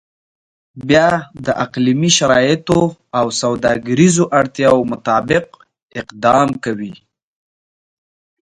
[0.87, 1.09] بیا
[1.45, 2.79] د اقلیمي شرایطو
[3.19, 5.45] او سوداګریزو اړتیاو مطابق
[6.01, 6.93] اقدام کوي.